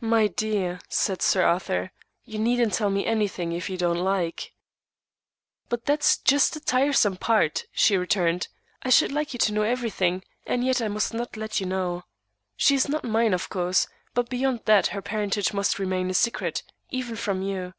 [0.00, 1.90] "My dear," said Sir Arthur,
[2.24, 4.52] "you needn't tell me anything, if you don't like."
[5.68, 8.46] "But that's just the tiresome part," she returned,
[8.84, 12.04] "I should like you to know everything, and yet I must not let you know.
[12.56, 16.62] She is not mine, of course, but beyond that her parentage must remain a secret,
[16.92, 17.74] even from you.